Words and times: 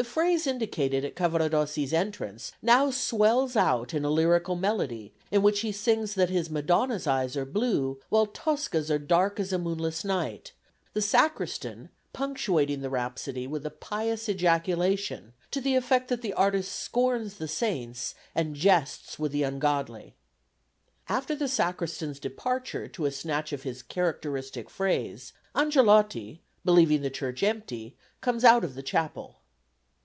The 0.00 0.04
phrase 0.04 0.46
indicated 0.46 1.04
at 1.04 1.16
Cavaradossi's 1.16 1.92
entrance 1.92 2.52
now 2.62 2.92
swells 2.92 3.56
out 3.56 3.92
in 3.92 4.04
a 4.04 4.10
lyrical 4.10 4.54
melody 4.54 5.12
in 5.32 5.42
which 5.42 5.62
he 5.62 5.72
sings 5.72 6.14
that 6.14 6.30
his 6.30 6.48
Madonna's 6.48 7.08
eyes 7.08 7.36
are 7.36 7.44
blue, 7.44 7.98
while 8.08 8.26
Tosca's 8.26 8.92
are 8.92 9.00
dark 9.00 9.40
as 9.40 9.52
a 9.52 9.58
moonless 9.58 10.04
night, 10.04 10.52
the 10.92 11.02
Sacristan 11.02 11.88
punctuating 12.12 12.80
the 12.80 12.90
rhapsody 12.90 13.48
with 13.48 13.66
a 13.66 13.72
pious 13.72 14.28
ejaculation 14.28 15.32
to 15.50 15.60
the 15.60 15.74
effect 15.74 16.06
that 16.10 16.22
the 16.22 16.32
artist 16.34 16.70
scorns 16.78 17.34
the 17.38 17.48
saints 17.48 18.14
and 18.36 18.54
jests 18.54 19.18
with 19.18 19.32
the 19.32 19.42
ungodly. 19.42 20.14
After 21.08 21.34
the 21.34 21.48
Sacristan's 21.48 22.20
departure 22.20 22.86
to 22.86 23.06
a 23.06 23.10
snatch 23.10 23.52
of 23.52 23.64
his 23.64 23.82
characteristic 23.82 24.70
phrase, 24.70 25.32
Angelotti, 25.56 26.40
believing 26.64 27.02
the 27.02 27.10
church 27.10 27.42
empty, 27.42 27.96
comes 28.20 28.44
out 28.44 28.62
of 28.62 28.76
the 28.76 28.82
chapel. 28.84 29.34